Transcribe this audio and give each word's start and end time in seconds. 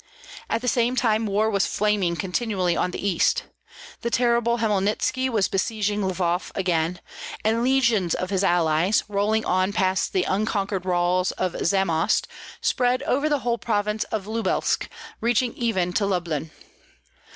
At 0.49 0.61
the 0.61 0.67
same 0.67 0.95
time 0.95 1.27
war 1.27 1.47
was 1.51 1.67
flaming 1.67 2.15
continually 2.15 2.75
on 2.75 2.89
the 2.89 3.07
east. 3.07 3.43
The 4.01 4.09
terrible 4.09 4.57
Hmelnitski 4.57 5.29
was 5.29 5.47
besieging 5.47 6.01
Lvoff 6.01 6.51
again; 6.55 7.01
and 7.45 7.61
legions 7.63 8.15
of 8.15 8.31
his 8.31 8.43
allies, 8.43 9.03
rolling 9.07 9.45
on 9.45 9.71
past 9.73 10.11
the 10.11 10.23
unconquered 10.23 10.85
walls 10.85 11.33
of 11.33 11.53
Zamost, 11.63 12.25
spread 12.61 13.03
over 13.03 13.29
the 13.29 13.41
whole 13.45 13.59
province 13.59 14.03
of 14.05 14.25
Lubelsk, 14.25 14.87
reaching 15.19 15.53
even 15.53 15.93
to 15.93 16.07
Lublin. 16.07 16.49